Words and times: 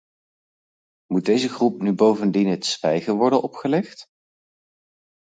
Moet 1.11 1.25
deze 1.25 1.49
groep 1.49 1.81
nu 1.81 1.93
bovendien 1.93 2.47
het 2.47 2.65
zwijgen 2.65 3.15
worden 3.15 3.41
opgelegd? 3.41 4.05